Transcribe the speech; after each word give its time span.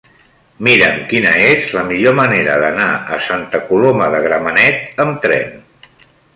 Mira'm 0.67 0.95
quina 1.11 1.33
és 1.49 1.67
la 1.75 1.83
millor 1.91 2.15
manera 2.21 2.57
d'anar 2.65 2.89
a 3.17 3.21
Santa 3.27 3.61
Coloma 3.69 4.11
de 4.17 4.25
Gramenet 4.27 5.07
amb 5.07 5.25
tren. 5.29 5.57